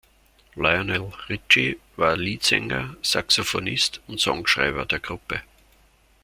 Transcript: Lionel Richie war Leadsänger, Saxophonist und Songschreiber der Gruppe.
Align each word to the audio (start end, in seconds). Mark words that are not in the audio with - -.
Lionel 0.55 1.13
Richie 1.29 1.79
war 1.95 2.17
Leadsänger, 2.17 2.95
Saxophonist 3.03 4.01
und 4.07 4.19
Songschreiber 4.19 4.83
der 4.85 4.97
Gruppe. 4.97 5.43